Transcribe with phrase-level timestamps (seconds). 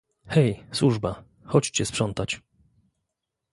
[0.25, 2.41] "Hej, służba, chodźcie sprzątać."